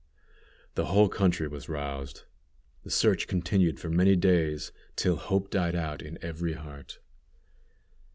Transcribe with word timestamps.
The 0.73 0.85
whole 0.85 1.09
country 1.09 1.47
was 1.47 1.69
roused. 1.69 2.23
The 2.81 2.89
search 2.89 3.27
continued 3.27 3.79
for 3.79 3.87
many 3.91 4.15
days, 4.15 4.71
till 4.95 5.15
hope 5.15 5.51
died 5.51 5.75
out 5.75 6.01
in 6.01 6.17
every 6.23 6.53
heart. 6.53 6.97